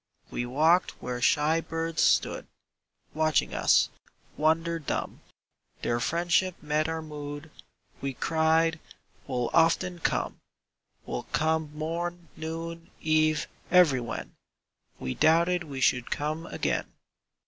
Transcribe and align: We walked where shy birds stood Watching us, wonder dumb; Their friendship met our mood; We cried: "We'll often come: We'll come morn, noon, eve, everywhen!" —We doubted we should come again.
We 0.31 0.47
walked 0.47 0.99
where 0.99 1.21
shy 1.21 1.61
birds 1.61 2.01
stood 2.01 2.47
Watching 3.13 3.53
us, 3.53 3.89
wonder 4.35 4.79
dumb; 4.79 5.21
Their 5.83 5.99
friendship 5.99 6.55
met 6.59 6.89
our 6.89 7.03
mood; 7.03 7.51
We 8.01 8.15
cried: 8.15 8.79
"We'll 9.27 9.51
often 9.53 9.99
come: 9.99 10.39
We'll 11.05 11.27
come 11.33 11.69
morn, 11.75 12.29
noon, 12.35 12.89
eve, 12.99 13.47
everywhen!" 13.69 14.33
—We 14.99 15.13
doubted 15.13 15.65
we 15.65 15.79
should 15.81 16.09
come 16.09 16.47
again. 16.47 16.87